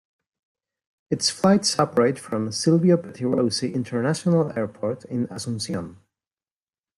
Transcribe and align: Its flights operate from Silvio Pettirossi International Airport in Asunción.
Its 1.11 1.29
flights 1.29 1.77
operate 1.77 2.17
from 2.17 2.51
Silvio 2.51 2.97
Pettirossi 2.97 3.71
International 3.71 4.51
Airport 4.57 5.05
in 5.05 5.27
Asunción. 5.27 5.97